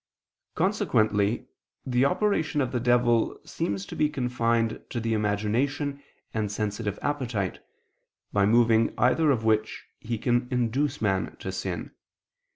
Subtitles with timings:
[0.55, 1.45] Consequently
[1.85, 6.01] the operation of the devil seems to be confined to the imagination
[6.33, 7.59] and sensitive appetite,
[8.33, 11.91] by moving either of which he can induce man to sin.